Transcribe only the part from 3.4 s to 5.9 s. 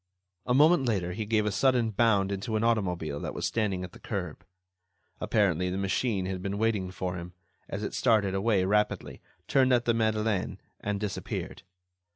standing at the curb. Apparently, the